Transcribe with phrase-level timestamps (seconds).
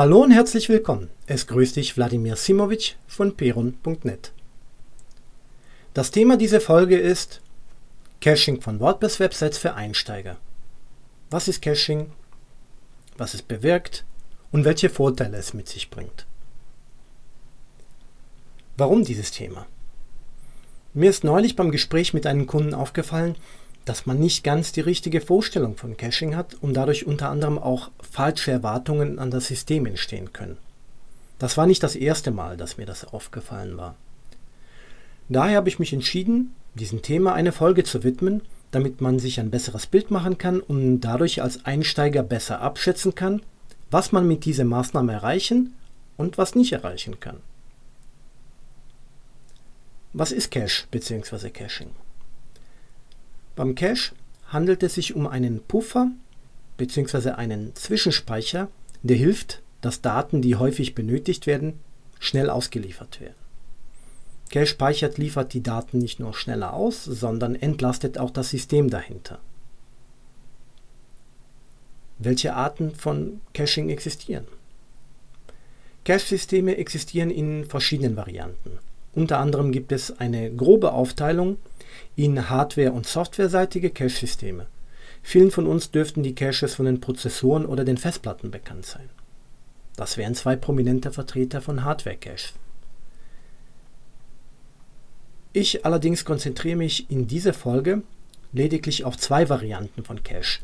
[0.00, 1.10] Hallo und herzlich willkommen.
[1.26, 4.32] Es grüßt dich Wladimir Simovic von peron.net.
[5.92, 7.42] Das Thema dieser Folge ist
[8.22, 10.38] Caching von WordPress-Websites für Einsteiger.
[11.28, 12.12] Was ist Caching?
[13.18, 14.06] Was es bewirkt?
[14.50, 16.24] Und welche Vorteile es mit sich bringt?
[18.78, 19.66] Warum dieses Thema?
[20.94, 23.36] Mir ist neulich beim Gespräch mit einem Kunden aufgefallen,
[23.84, 27.90] dass man nicht ganz die richtige Vorstellung von Caching hat und dadurch unter anderem auch
[28.00, 30.58] falsche Erwartungen an das System entstehen können.
[31.38, 33.96] Das war nicht das erste Mal, dass mir das aufgefallen war.
[35.28, 39.50] Daher habe ich mich entschieden, diesem Thema eine Folge zu widmen, damit man sich ein
[39.50, 43.42] besseres Bild machen kann und dadurch als Einsteiger besser abschätzen kann,
[43.90, 45.74] was man mit dieser Maßnahme erreichen
[46.16, 47.38] und was nicht erreichen kann.
[50.12, 51.50] Was ist Cache bzw.
[51.50, 51.90] Caching?
[53.60, 54.14] Beim Cache
[54.46, 56.10] handelt es sich um einen Puffer
[56.78, 57.32] bzw.
[57.32, 58.68] einen Zwischenspeicher,
[59.02, 61.78] der hilft, dass Daten, die häufig benötigt werden,
[62.18, 63.34] schnell ausgeliefert werden.
[64.48, 69.40] Cache speichert liefert die Daten nicht nur schneller aus, sondern entlastet auch das System dahinter.
[72.18, 74.46] Welche Arten von Caching existieren?
[76.06, 78.78] Cache-Systeme existieren in verschiedenen Varianten.
[79.12, 81.58] Unter anderem gibt es eine grobe Aufteilung
[82.16, 84.66] in hardware- und softwareseitige Cache-Systeme.
[85.22, 89.08] Vielen von uns dürften die Caches von den Prozessoren oder den Festplatten bekannt sein.
[89.96, 92.54] Das wären zwei prominente Vertreter von Hardware-Caches.
[95.52, 98.02] Ich allerdings konzentriere mich in dieser Folge
[98.52, 100.60] lediglich auf zwei Varianten von Cache,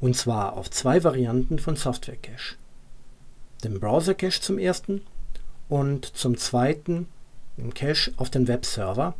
[0.00, 2.56] und zwar auf zwei Varianten von Software-Cache.
[3.62, 5.02] Den Browser-Cache zum ersten
[5.68, 7.06] und zum zweiten
[7.56, 9.14] den Cache auf den Webserver,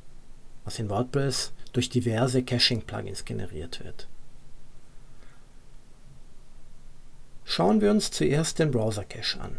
[0.65, 4.07] was in WordPress durch diverse Caching-Plugins generiert wird.
[7.45, 9.59] Schauen wir uns zuerst den Browser-Cache an.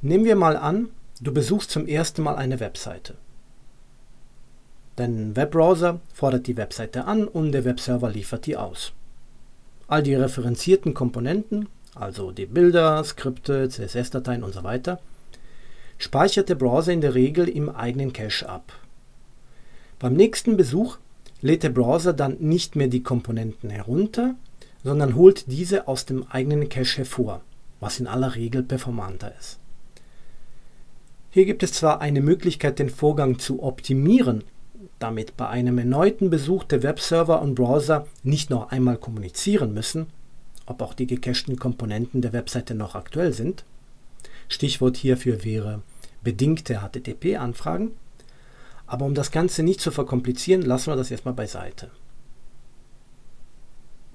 [0.00, 0.88] Nehmen wir mal an,
[1.20, 3.14] du besuchst zum ersten Mal eine Webseite.
[4.96, 8.92] Dein Webbrowser fordert die Webseite an und der Webserver liefert die aus.
[9.86, 15.00] All die referenzierten Komponenten, also die Bilder, Skripte, CSS-Dateien und so weiter,
[15.98, 18.72] speichert der Browser in der Regel im eigenen Cache ab.
[20.02, 20.98] Beim nächsten Besuch
[21.42, 24.34] lädt der Browser dann nicht mehr die Komponenten herunter,
[24.82, 27.42] sondern holt diese aus dem eigenen Cache hervor,
[27.78, 29.60] was in aller Regel performanter ist.
[31.30, 34.42] Hier gibt es zwar eine Möglichkeit, den Vorgang zu optimieren,
[34.98, 40.08] damit bei einem erneuten Besuch der Webserver und Browser nicht noch einmal kommunizieren müssen,
[40.66, 43.64] ob auch die gecachten Komponenten der Webseite noch aktuell sind.
[44.48, 45.82] Stichwort hierfür wäre
[46.24, 47.92] bedingte HTTP-Anfragen.
[48.92, 51.90] Aber um das Ganze nicht zu verkomplizieren, lassen wir das erstmal beiseite.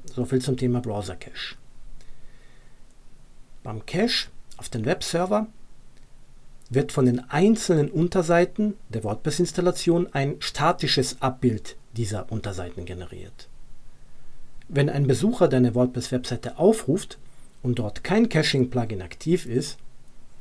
[0.06, 1.56] Soviel zum Thema Browser Cache.
[3.64, 4.28] Beim Cache
[4.58, 5.48] auf den Webserver
[6.70, 13.50] wird von den einzelnen Unterseiten der WordPress-Installation ein statisches Abbild dieser Unterseiten generiert.
[14.68, 17.18] Wenn ein Besucher deine WordPress-Webseite aufruft
[17.64, 19.80] und dort kein Caching-Plugin aktiv ist,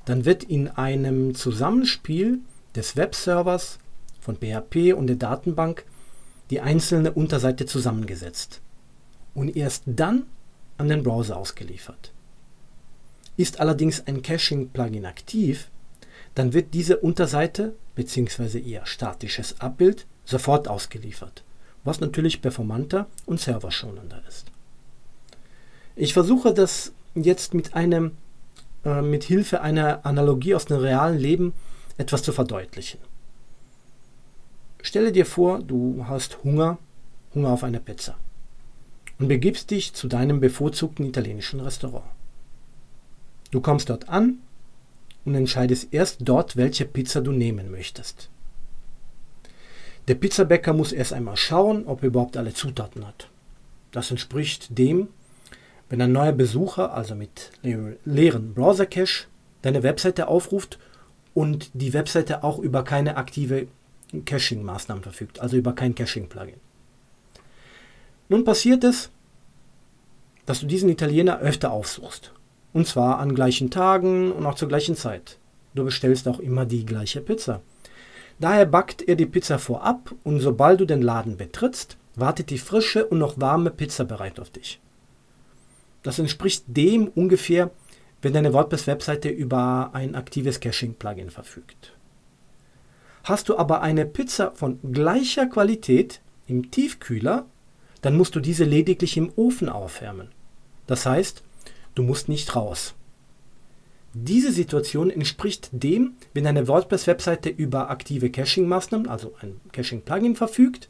[0.05, 2.41] dann wird in einem Zusammenspiel
[2.75, 3.79] des Webservers
[4.27, 5.85] von PHP und der Datenbank
[6.51, 8.61] die einzelne Unterseite zusammengesetzt
[9.35, 10.27] und erst dann
[10.79, 12.13] an den Browser ausgeliefert.
[13.37, 15.71] Ist allerdings ein Caching-Plugin aktiv,
[16.35, 18.59] dann wird diese Unterseite bzw.
[18.59, 21.45] ihr statisches Abbild sofort ausgeliefert,
[21.85, 24.47] was natürlich performanter und serverschonender ist.
[25.95, 28.13] Ich versuche das jetzt mit einem
[28.85, 31.53] äh, mit Hilfe einer Analogie aus dem realen Leben
[31.97, 32.99] etwas zu verdeutlichen.
[34.87, 36.79] Stelle dir vor, du hast Hunger,
[37.35, 38.15] Hunger auf eine Pizza
[39.19, 42.05] und begibst dich zu deinem bevorzugten italienischen Restaurant.
[43.51, 44.39] Du kommst dort an
[45.25, 48.31] und entscheidest erst dort, welche Pizza du nehmen möchtest.
[50.07, 53.29] Der Pizzabäcker muss erst einmal schauen, ob er überhaupt alle Zutaten hat.
[53.91, 55.09] Das entspricht dem,
[55.89, 59.27] wenn ein neuer Besucher, also mit leeren Browser-Cache,
[59.63, 60.79] deine Webseite aufruft
[61.35, 63.67] und die Webseite auch über keine aktive
[64.25, 66.61] Caching-Maßnahmen verfügt, also über kein Caching-Plugin.
[68.29, 69.11] Nun passiert es,
[70.47, 72.33] dass du diesen Italiener öfter aufsuchst.
[72.73, 75.39] Und zwar an gleichen Tagen und auch zur gleichen Zeit.
[75.75, 77.61] Du bestellst auch immer die gleiche Pizza.
[78.39, 83.07] Daher backt er die Pizza vorab und sobald du den Laden betrittst, wartet die frische
[83.07, 84.81] und noch warme Pizza bereit auf dich.
[86.03, 87.71] Das entspricht dem ungefähr,
[88.23, 91.96] wenn deine WordPress-Webseite über ein aktives Caching-Plugin verfügt.
[93.27, 97.47] Hast du aber eine Pizza von gleicher Qualität im Tiefkühler,
[98.01, 100.29] dann musst du diese lediglich im Ofen aufwärmen.
[100.87, 101.43] Das heißt,
[101.97, 102.95] du musst nicht raus.
[104.15, 110.89] Diese Situation entspricht dem, wenn eine WordPress-Webseite über aktive Caching-Maßnahmen, also ein Caching-Plugin verfügt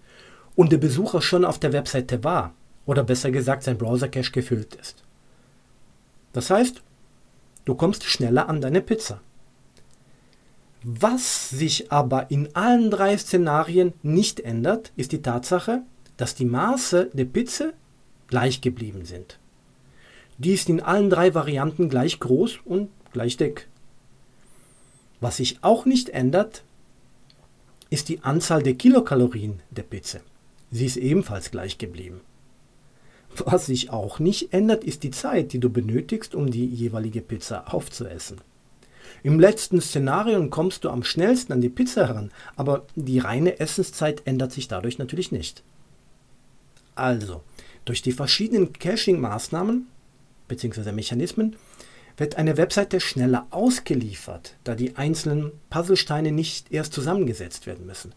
[0.56, 2.52] und der Besucher schon auf der Webseite war
[2.84, 5.04] oder besser gesagt sein Browser-Cache gefüllt ist.
[6.34, 6.82] Das heißt,
[7.64, 9.22] du kommst schneller an deine Pizza.
[10.88, 15.82] Was sich aber in allen drei Szenarien nicht ändert, ist die Tatsache,
[16.16, 17.72] dass die Maße der Pizza
[18.28, 19.40] gleich geblieben sind.
[20.38, 23.66] Die ist in allen drei Varianten gleich groß und gleich dick.
[25.18, 26.62] Was sich auch nicht ändert,
[27.90, 30.20] ist die Anzahl der Kilokalorien der Pizza.
[30.70, 32.20] Sie ist ebenfalls gleich geblieben.
[33.44, 37.74] Was sich auch nicht ändert, ist die Zeit, die du benötigst, um die jeweilige Pizza
[37.74, 38.40] aufzuessen.
[39.22, 44.22] Im letzten Szenario kommst du am schnellsten an die Pizza heran, aber die reine Essenszeit
[44.26, 45.62] ändert sich dadurch natürlich nicht.
[46.94, 47.42] Also,
[47.84, 49.86] durch die verschiedenen Caching-Maßnahmen
[50.48, 50.92] bzw.
[50.92, 51.56] Mechanismen
[52.16, 58.14] wird eine Webseite schneller ausgeliefert, da die einzelnen Puzzlesteine nicht erst zusammengesetzt werden müssen.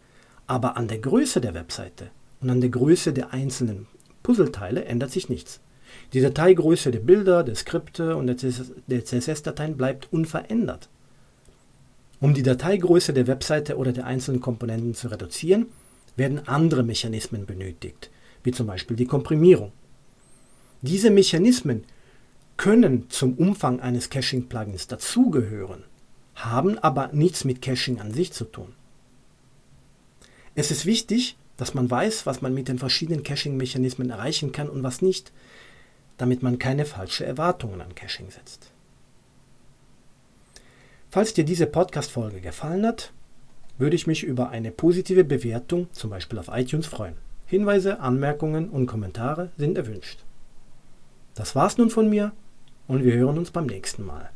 [0.48, 2.10] Aber an der Größe der Webseite
[2.42, 3.88] und an der Größe der einzelnen
[4.24, 5.60] Puzzleteile ändert sich nichts.
[6.14, 10.90] Die Dateigröße der Bilder, der Skripte und der CSS-Dateien bleibt unverändert.
[12.20, 15.68] Um die Dateigröße der Webseite oder der einzelnen Komponenten zu reduzieren,
[16.16, 18.10] werden andere Mechanismen benötigt,
[18.44, 19.72] wie zum Beispiel die Komprimierung.
[20.82, 21.86] Diese Mechanismen
[22.58, 25.84] können zum Umfang eines Caching-Plugins dazugehören,
[26.36, 28.74] haben aber nichts mit Caching an sich zu tun.
[30.56, 34.84] Es ist wichtig, dass man weiß, was man mit den verschiedenen Caching-Mechanismen erreichen kann und
[34.84, 35.32] was nicht,
[36.20, 38.72] damit man keine falschen Erwartungen an Caching setzt.
[41.10, 43.12] Falls dir diese Podcast-Folge gefallen hat,
[43.80, 47.16] würde ich mich über eine positive Bewertung, zum Beispiel auf iTunes, freuen.
[47.48, 50.20] Hinweise, Anmerkungen und Kommentare sind erwünscht.
[51.34, 52.34] Das war's nun von mir
[52.88, 54.30] und wir hören uns beim nächsten Mal.